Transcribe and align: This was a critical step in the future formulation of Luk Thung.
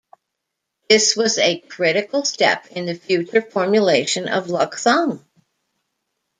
This 0.89 1.15
was 1.15 1.37
a 1.37 1.59
critical 1.59 2.25
step 2.25 2.65
in 2.71 2.87
the 2.87 2.95
future 2.95 3.39
formulation 3.39 4.27
of 4.29 4.49
Luk 4.49 4.73
Thung. 4.77 5.23